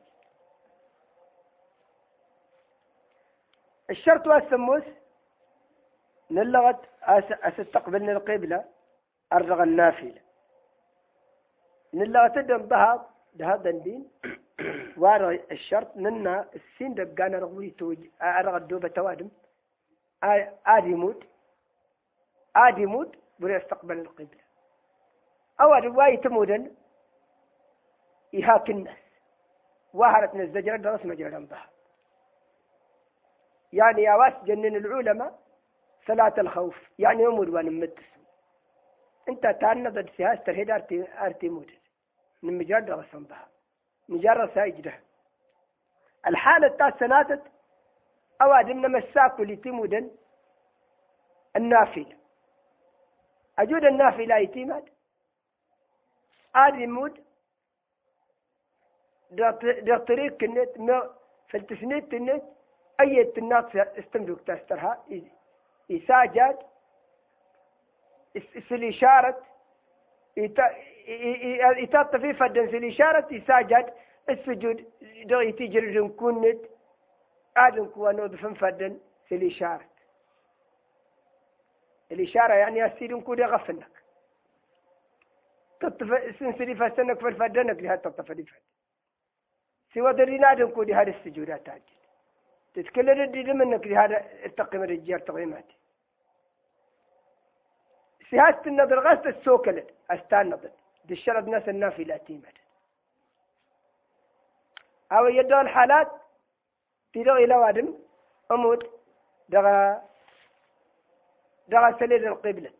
[3.90, 4.82] الشرط والسموس.
[6.30, 6.80] نلغت
[7.48, 8.64] أستقبل القبلة.
[9.32, 10.20] أرغى النافلة.
[11.94, 13.00] نلغت الدم ضهاب
[13.34, 14.10] دهاب دين
[14.96, 15.96] وارغ الشرط.
[15.96, 19.28] منا السين دقانا رغوي توج أرغى الدوبة توادم.
[20.66, 21.20] آدي موت.
[22.56, 23.19] آدي موت.
[23.40, 24.40] بلا يستقبل القبلة.
[25.60, 26.74] أو رواية تمودن
[28.34, 28.98] إهاك الناس.
[29.94, 31.70] وهرت من الزجرة درس مجرى بها
[33.72, 35.38] يعني أواس جنن العلماء
[36.06, 36.76] صلاة الخوف.
[36.98, 38.20] يعني يمود وان متسم
[39.28, 41.70] انت تانا ضد سياسة الهدى أرتي أرتي مود
[42.42, 43.48] من مجرد درس بها
[44.08, 45.00] مجرد سايجده
[46.26, 47.42] الحالة تاع سناتت
[48.42, 50.10] أوادمنا مساكو لتمودن
[51.56, 52.19] النافلة.
[53.60, 54.84] أجود النافلة يتيمات.
[56.54, 57.20] آدي مود
[60.40, 61.10] كنت ما
[61.48, 62.42] فلتسنيت النت
[63.00, 65.04] أي الناس استمدوك تسترها.
[65.90, 66.58] إساجد
[68.68, 69.42] في الإشارة
[71.84, 73.94] إتات في فدن في الإشارة إساجد
[74.30, 74.84] السجود
[75.24, 76.60] دو يتجر كنت.
[77.56, 79.84] آدم كوانو دفن فدن في الإشارة
[82.12, 84.02] الإشارة يعني أسير كودي غفنك
[85.80, 88.60] تطف سنسري فسنك في الفدنك لها تطفلي فد
[89.94, 91.82] سوى درينا دم كودي هذه السجودات تاجد
[92.74, 95.64] تتكلم الدين منك لهذا التقيم الرجال تقييمات
[98.30, 100.70] سياسة النظر غاست السوكلة أستان نظر.
[101.04, 102.48] دي الشرد ناس النافلة تيمة
[105.12, 106.08] أو يدو الحالات
[107.12, 107.98] تيدو إلى وادم
[108.50, 108.90] أمود
[109.48, 110.02] دغا
[111.70, 112.72] دغا سليل القبلة.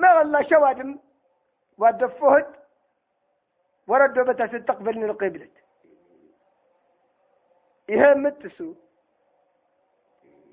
[0.00, 0.98] ما والله شوادم
[1.78, 2.46] ودفهد
[3.86, 5.48] وردوا بتا تستقبل القبلة.
[7.88, 8.74] يهم متسو.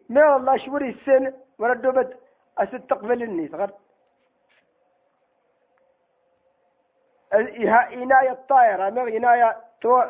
[0.10, 2.20] ما والله شوري السنة وردوا بت
[2.58, 3.72] أستقبل النيس غير
[8.04, 8.90] إناية الطائرة.
[8.90, 10.04] ما إناية تو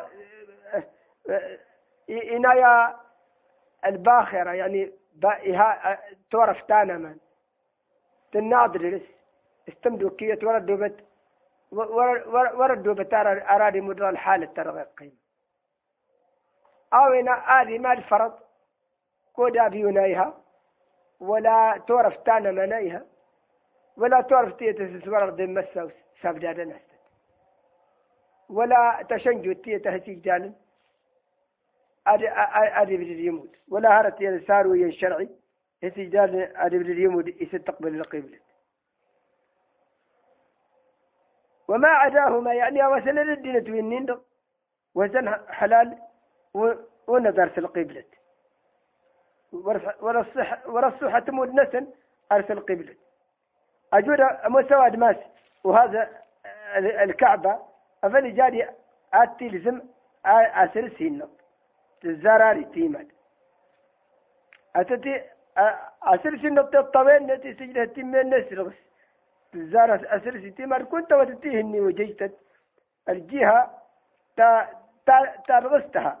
[2.10, 3.03] إناية
[3.86, 4.92] الباخرة يعني
[6.30, 7.16] تورف تانا من
[8.32, 9.02] تناضر لس
[9.68, 11.04] استمدوا كية وردوا بت
[12.54, 15.12] وردوا بتار أرادي مدر الحالة ترى قيمة.
[16.94, 18.32] أو إن هذه ما الفرض
[19.32, 20.34] كودا بيونيها
[21.20, 23.06] ولا تعرف تانا منيها
[23.96, 25.92] ولا تعرف تيتسسور ضم مسوس
[26.22, 26.94] سابدادا نستد
[28.48, 30.52] ولا تشنجو تيتهسيج جانا
[32.06, 35.28] أدي بدي يموت ولا هرت يسارو ينشرعي
[35.84, 38.38] هسيج جانا أدي بدي يموت يستقبل القبلة
[41.68, 44.18] وما عداهما يعني وسن الدين توينين
[44.94, 45.98] وزن حلال
[47.08, 48.04] ونظر في القبلة.
[50.00, 51.86] ورصح ورصح تمود نسن
[52.32, 52.94] أرسل القبلة.
[53.92, 55.16] أجود مسواد ماس.
[55.64, 56.22] وهذا
[56.78, 57.58] الكعبة.
[58.04, 58.66] أفل جادي
[59.14, 59.80] آتي لزم
[60.26, 60.88] أسر
[62.04, 63.06] سينا الزراري تيمات
[64.76, 65.22] أتتي
[66.02, 68.74] أسر سينا الطوين نتي سجلة تيمين نسر بس
[69.54, 72.34] زارة أسر ستي مر كنت وتتيهني وجيتت
[73.08, 73.82] الجهة
[74.36, 74.68] تا
[75.06, 76.20] تا ترغستها.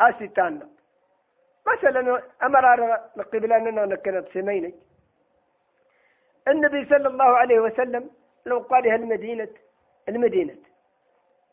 [0.00, 0.68] أستان
[1.66, 2.64] مثلا أمر
[3.32, 4.74] قبل أننا نكنت سمينك.
[6.48, 8.10] النبي صلى الله عليه وسلم
[8.46, 9.48] لو قال المدينة.
[10.08, 10.56] المدينة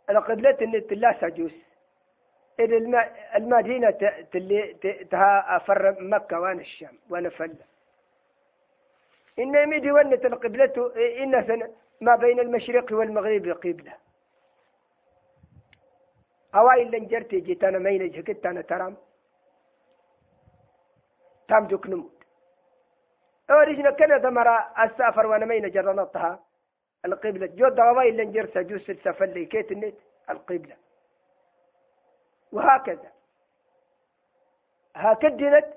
[0.10, 1.73] القبلة النت لا سجوس.
[2.60, 2.78] إذا
[3.36, 3.90] المدينة
[4.32, 4.74] تلي
[5.12, 7.66] تها أفر مكة وأنا الشام وأنا فلة
[9.40, 10.92] إن يميدي ونت القبلة
[11.24, 13.94] إن ما بين المشرق والمغرب قبلة.
[16.56, 18.96] هواي اللي نجرتي جيت أنا مين جكت أنا ترام.
[21.48, 22.24] تام دوك نموت.
[23.50, 26.40] أوريجنا كنا ثمرة السافر وأنا مين جرنطها
[27.06, 27.46] القبلة.
[27.46, 29.96] جود هواي اللي نجرت جوس السفر لي كيت النت
[30.30, 30.76] القبلة.
[32.54, 33.12] وهكذا.
[34.96, 35.74] هكذا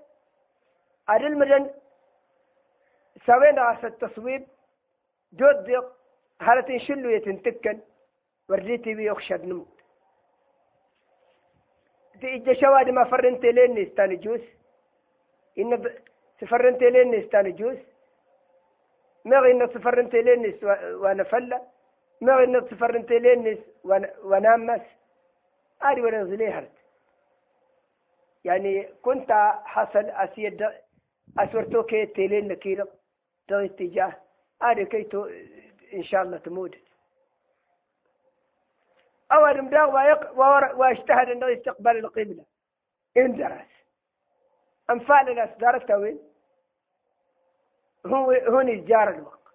[1.27, 1.71] المدن
[3.27, 4.47] سوينا على التصويب
[5.33, 5.85] جود
[6.41, 7.81] هالتين شلو يتنتكن
[8.49, 9.77] ورجيتي بيخشد نموت.
[12.15, 14.41] دي إجا شوادي ما فرنت لين استاني جوس
[15.59, 15.99] إن ب...
[16.41, 17.79] سفرنت لين استاني جوس
[19.25, 20.59] ما إن سفرنت لين
[21.03, 21.62] وأنا فلا
[22.21, 23.62] ما إن سفرنت لين
[24.25, 24.81] وأنا مس
[25.83, 26.73] آدي وأنا زليهرت
[28.45, 29.33] يعني كنت
[29.65, 30.69] حصل أسيد
[31.39, 32.95] أسورتو كي تيلين نكيرق
[33.49, 34.23] ده اتجاه.
[34.62, 35.25] هذا كيتو
[35.95, 36.75] إن شاء الله تموت.
[39.33, 39.91] أول مداغ
[40.81, 42.45] واجتهد أنه يستقبل القبلة.
[43.17, 43.67] إن درس.
[44.91, 46.19] أنفال الناس درسته وين؟
[48.07, 49.55] هو هون إسجار الوقت.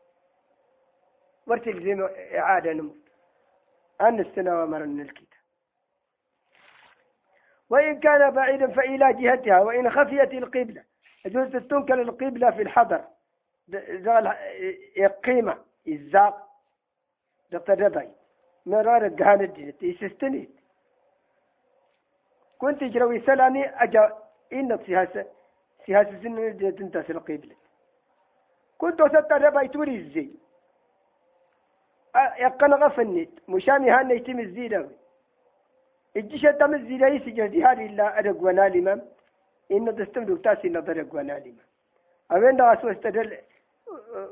[1.48, 3.10] ورتلزم إعادة نموت.
[4.02, 5.41] أن السنة ومرن الكتاب.
[7.72, 10.84] وإن كان بعيدا فإلى جهتها وإن خفيت القبلة.
[11.26, 13.02] يجوز تنكر القبلة في الحضر.
[15.24, 15.58] قيمة
[15.88, 16.48] الزاق
[17.52, 18.10] دقدبي
[18.66, 20.50] مرار الجهان الجنة يسستني
[22.58, 24.18] كنت جروي سلاني أجا
[24.54, 25.26] إن سياسة
[25.86, 27.56] سياسة سنة تنتصر القبلة.
[28.78, 30.30] كنت وسط دبي توري الزي.
[32.38, 34.90] يقنا غفنت مشامي هان يتم الزيدة
[36.16, 39.02] الجيش تم الزيدة يسجل هذه إلا أدق ونالما
[39.72, 41.64] إن تستمدك تاسي نظر ونالما
[42.32, 43.38] أوين دغس واستدل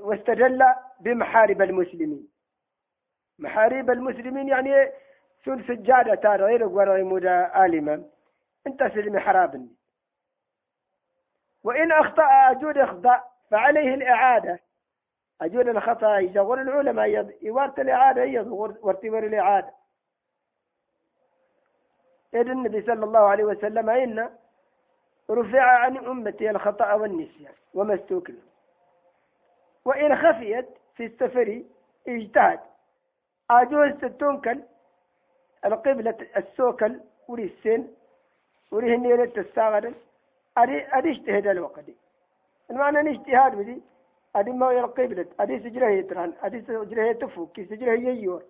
[0.01, 0.65] واستدل
[0.99, 2.27] بمحارب المسلمين.
[3.39, 4.91] محارب المسلمين يعني
[5.45, 8.03] سول سجادة تار غير غير مودا آلما
[8.67, 9.69] انت سلم حرابني
[11.63, 14.59] وإن أخطأ أجود أخطأ فعليه الإعادة.
[15.41, 18.41] أجود الخطأ يزور العلماء يوارت الإعادة
[18.81, 19.78] وارتبر الإعادة.
[22.33, 24.29] إذ النبي صلى الله عليه وسلم إن
[25.29, 28.35] رفع عن أمتي الخطأ والنسيان وما استوكل
[29.85, 30.65] وإن خفيت
[30.95, 31.63] في السفر
[32.07, 32.59] اجتهد.
[33.51, 34.59] أجوز تنكل
[35.65, 37.87] القبلة السوكل وري السن
[38.71, 39.93] وري هنيلة الساغر
[40.57, 41.85] أدي اجتهد الوقت
[42.71, 43.81] المعنى اجتهاد بدي
[44.35, 48.43] أدي ما القبلة أدي سجلة يتران أدي سجلة يتفوك سجلة ييور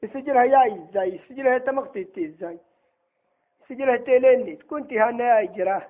[0.00, 2.58] سجلة يا إزاي سجلة تمقتي إزاي
[3.68, 5.82] سجله تيلين كنت هنا جراه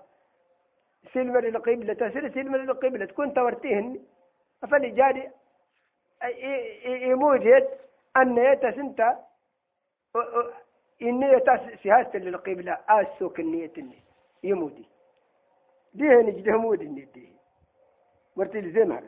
[1.15, 3.99] سلم القبلة تسل سلم القبلة كنت ورتيهن
[4.65, 5.31] أفلي جاري
[6.87, 7.69] يموجد
[8.17, 9.01] أن يتسنت
[11.03, 11.41] إني
[11.83, 14.05] سياسة للقبلة أسوك النية النية
[14.43, 14.85] يمودي
[15.95, 17.09] ديه نجده مود النية
[18.37, 19.03] ورتي الزمر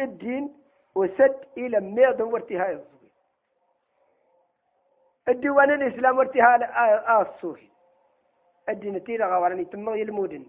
[0.00, 0.56] الدين
[0.94, 2.99] وسد إلى ميض ورتي هاي الصوهي
[5.30, 7.68] الديوان الإسلام ورتي هاي الصوهي
[8.68, 10.46] الدين تيرا غوارني تمغي المود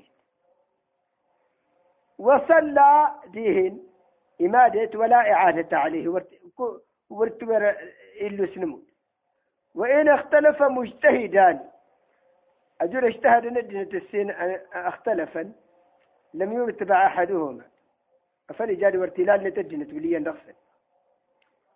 [2.19, 3.83] وصلى ديهن
[4.41, 6.23] إمادة ولا إعادة عليه.
[7.09, 7.75] ورتبر
[8.21, 8.91] إلو سنمود
[9.75, 11.69] وإن اختلف مجتهدان.
[12.81, 14.31] أجل اجتهد ندنة السين
[14.73, 15.53] اختلفا
[16.33, 17.65] لم يتبع أحدهما.
[18.53, 20.53] فلجاد وارتلال نتجنة وليا نغفل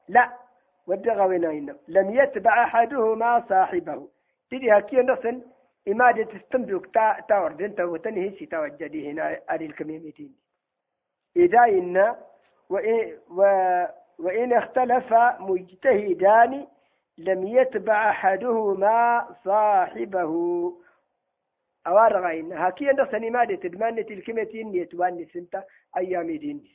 [0.07, 0.44] لا.
[0.87, 4.07] ودغوينا لم يتبع أحدهما صاحبه.
[4.51, 5.41] تدي هكي نصن
[5.87, 10.35] إمادة تستمدك تا تاوردن تا وتنهي سي توجدي هنا أري الكميمتين
[11.35, 12.15] إذا إن
[12.69, 13.17] وإن,
[14.19, 16.67] وإن اختلف مجتهدان
[17.17, 20.33] لم يتبع أحدهما صاحبه.
[21.87, 22.53] أوارغين.
[22.53, 25.63] هكي أن سنمادة تدمانة الكمتين يتواني سنتا
[25.97, 26.74] أيام دين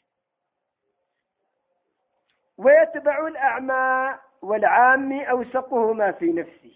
[2.65, 6.75] ويتبع الأعمى والعام أوسقهما في نفسه.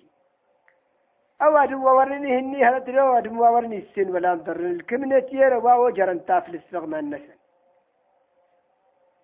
[1.42, 6.94] أواد وورني هني هل ترى أواد وورني السن ولا انظر الكمنة يرى وجرن تافل السغم
[6.94, 7.38] النسل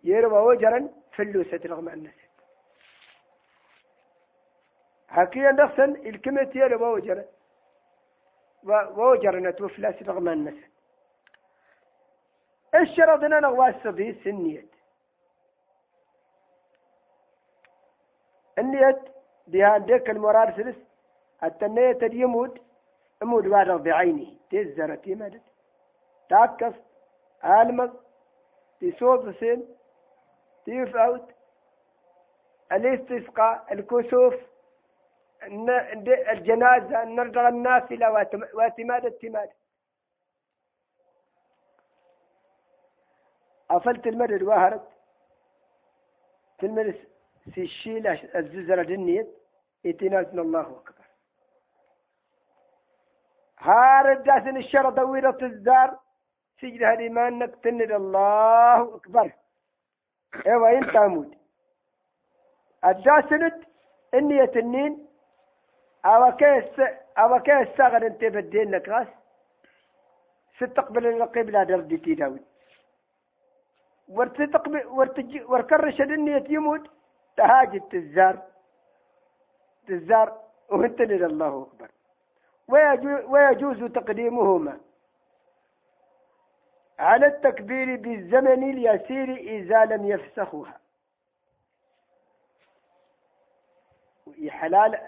[0.04, 2.30] يرى وجرن فلوسة رغم النسل
[5.08, 7.24] حكي نفسا الكمة يرى وجرن.
[8.96, 10.70] ووجرن توفلاس رغم النسل
[12.74, 14.64] الشرطنا نغواس صدي النية
[18.58, 19.02] النية
[19.46, 20.76] بها ديك المرار سلس
[21.44, 22.58] التنية يمود
[23.22, 25.42] أمود وارغ بعينه تزرة تيمدد
[26.28, 26.74] تاكس
[27.44, 27.90] المز
[28.80, 29.62] تسوط سن
[30.64, 31.28] تيفوت
[32.72, 34.34] الاستسقاء الكسوف
[36.32, 38.12] الجنازة نرجع النافلة
[38.54, 39.50] واعتماد التماد
[43.70, 44.88] أفلت المرد واهرت
[46.60, 46.66] في
[47.54, 49.26] في الشيل الززرة النية
[49.86, 51.04] اتنازنا الله أكبر.
[53.58, 55.98] هارد جاسن الشر طويلة الزار.
[56.60, 59.32] سجل هذه ما انك الله أكبر.
[60.46, 61.34] إيوه إنت امود
[62.84, 63.64] الجاسند
[64.14, 65.06] اني تنين
[66.04, 66.80] أو كيس
[67.18, 69.08] أو كيس ساغر أنت بدين لك راس
[70.56, 72.40] ستقبل القبلة دردي تداوي
[74.08, 76.99] ورتقبل ورتجي وركرش النية يموت.
[77.40, 78.42] تهاجد تزار
[79.86, 80.28] تزار
[80.70, 81.90] وانت الله أكبر.
[83.32, 84.80] ويجوز تقديمهما
[86.98, 90.80] على التكبير بالزمن اليسير إذا لم يفسخها.
[94.48, 94.98] حلال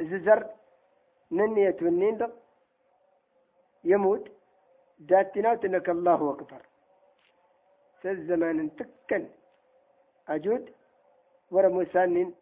[0.00, 0.46] ززر
[1.30, 2.28] ننية والنين
[3.84, 4.32] يموت
[4.98, 6.62] داتنا تنك الله أكبر.
[8.02, 9.28] سالزمان تكن
[10.28, 10.74] أجود
[11.50, 12.34] ورا موسانين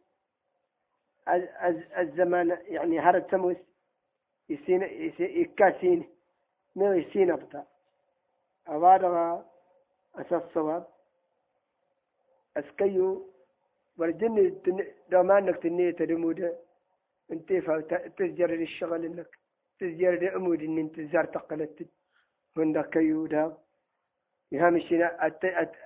[1.98, 3.57] الزمان يعني هرد سموس
[4.48, 4.82] يسين
[5.20, 6.05] يكاسين
[6.76, 7.64] مو يسين أبدا
[8.68, 9.46] أوارغا
[10.14, 10.86] أساس صواب.
[12.57, 13.30] أسكيو
[13.98, 14.55] ورجني
[15.11, 16.57] دومانك تنية تدمودة
[17.32, 17.52] انت
[18.16, 19.38] تسجر للشغل انك
[19.78, 21.88] تسجر لأمود إن انت زار تقلت.
[22.57, 23.57] هندا كيو دا.
[24.52, 25.07] يهامشنا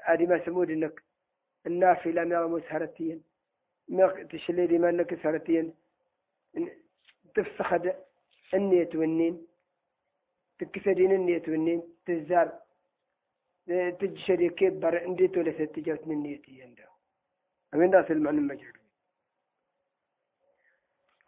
[0.07, 1.03] أدي ما سمود انك
[1.67, 3.23] النافلة ما مسهرتين
[3.89, 5.75] ما تشلي دي ما انك سهرتين.
[7.35, 7.95] تفسخد
[8.55, 9.47] النية والنين.
[10.59, 11.83] تكسدين النية والنين.
[12.07, 12.59] تزار.
[14.01, 16.89] تجشري كيف بر انديتو لستجوت من نيتي عنده.
[17.75, 18.77] أمين داس المعنى المجرد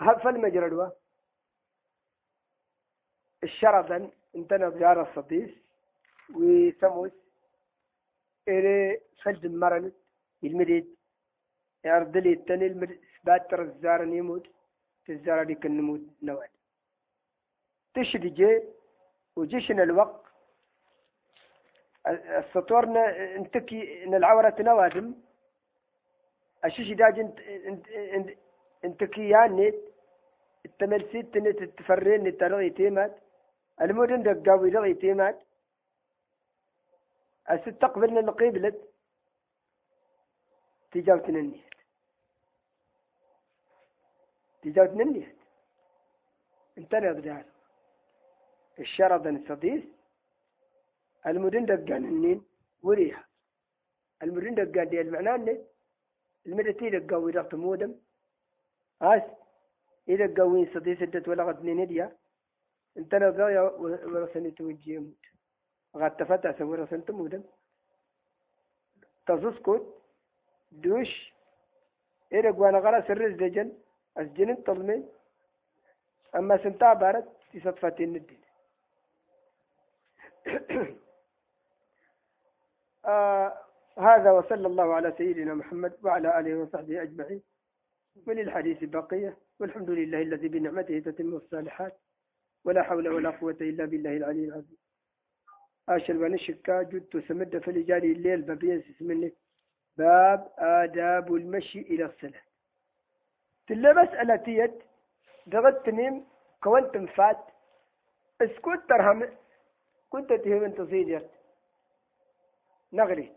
[0.00, 0.92] هل فالمجرد
[3.42, 5.50] الشرطا انتنا بجار الصديس.
[6.34, 7.12] وثموس
[8.48, 9.44] إلي فلد
[10.44, 10.96] المرن المريد
[11.84, 14.46] يردلي التاني المريد إثبات الزار يموت
[15.06, 16.48] تزار ديك النموت نوال
[17.94, 18.62] تشد جي
[19.36, 20.20] وجيشنا الوقت؟
[22.06, 25.14] السطورنا انتكي ان العورة نوادم
[26.64, 28.38] الشيش داج انت انت انت
[28.84, 29.72] انت كيان
[30.64, 33.16] التملسيت نت تفرين نت رغي تيمات.
[33.80, 35.42] المدن دقاوي رغي تيمات.
[37.48, 38.89] أستقبلنا القبلة
[40.92, 41.74] تجاوتنا النيت
[44.62, 45.36] تجاوتنا النيت
[46.78, 47.44] انتنا بدال
[48.78, 49.82] الشرط الصديس
[51.26, 52.42] المدن دقان النين
[52.82, 53.24] وريها
[54.22, 55.54] المدن دقان دي المعنى
[56.46, 57.94] المدتي إذا قوي رغت مودم
[59.02, 59.22] هاس
[60.08, 62.16] إذا قوي صدي سدت ولا غد نديا
[62.98, 65.24] انت نضايا ورسني توجي يموت
[65.96, 67.42] غاد تفتح سوى رسنت مودم
[69.26, 69.99] تزسكت
[70.72, 71.32] دوش
[72.32, 73.72] إذا قوانا غرا سرز دجن
[74.16, 75.04] أسجن طلمي
[76.36, 78.40] أما سنتا بارت تصدفتين الدين.
[83.04, 83.58] آه
[83.98, 87.42] هذا وصلى الله على سيدنا محمد وعلى آله وصحبه أجمعين.
[88.26, 91.98] وللحديث بقية والحمد لله الذي بنعمته تتم الصالحات
[92.64, 94.76] ولا حول ولا قوة إلا بالله العلي العظيم.
[95.88, 99.32] آشر ونشكا جدت سمد في الإجاري الليل بابين سمني
[100.00, 102.42] باب آداب المشي إلى الصلاة.
[103.66, 104.82] تلا مسألة يد
[105.46, 106.24] دغت تنيم
[106.62, 107.44] كونت فات
[108.40, 109.28] اسكت ترهم
[110.10, 111.30] كنت تهم انت صيدرت
[112.92, 113.36] نغريت.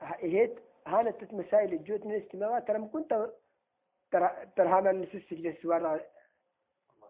[0.00, 0.54] هيت
[0.86, 3.30] هانت مسائل الجوت من الاستماع ترى كنت
[4.10, 6.00] ترى هذا نسس السوار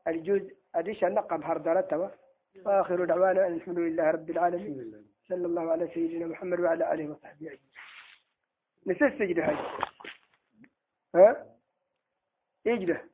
[0.08, 0.42] الجوز.
[0.74, 2.10] أديش النقب هردارته
[2.64, 5.06] وآخر دعوانا الحمد لله رب العالمين.
[5.28, 7.60] صلى الله على سيدنا محمد وعلى آله وصحبه أجمعين.
[8.86, 9.56] نسس سجده هاي
[11.14, 11.46] ها
[12.66, 13.11] يجده